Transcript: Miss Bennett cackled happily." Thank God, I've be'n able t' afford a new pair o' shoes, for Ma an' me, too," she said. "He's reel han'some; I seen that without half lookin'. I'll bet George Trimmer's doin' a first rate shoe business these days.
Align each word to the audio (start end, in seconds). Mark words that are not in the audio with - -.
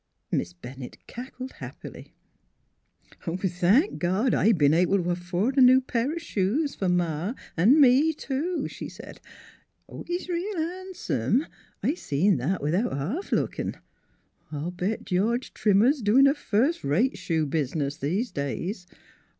Miss 0.31 0.51
Bennett 0.53 0.97
cackled 1.05 1.51
happily." 1.59 2.15
Thank 3.27 3.99
God, 3.99 4.33
I've 4.33 4.57
be'n 4.57 4.73
able 4.73 5.03
t' 5.03 5.07
afford 5.07 5.59
a 5.59 5.61
new 5.61 5.79
pair 5.79 6.11
o' 6.13 6.17
shoes, 6.17 6.73
for 6.73 6.89
Ma 6.89 7.35
an' 7.55 7.79
me, 7.79 8.11
too," 8.11 8.67
she 8.67 8.89
said. 8.89 9.21
"He's 10.07 10.27
reel 10.27 10.57
han'some; 10.57 11.45
I 11.83 11.93
seen 11.93 12.37
that 12.37 12.63
without 12.63 12.97
half 12.97 13.31
lookin'. 13.31 13.77
I'll 14.51 14.71
bet 14.71 15.05
George 15.05 15.53
Trimmer's 15.53 16.01
doin' 16.01 16.25
a 16.25 16.33
first 16.33 16.83
rate 16.83 17.15
shoe 17.19 17.45
business 17.45 17.97
these 17.97 18.31
days. 18.31 18.87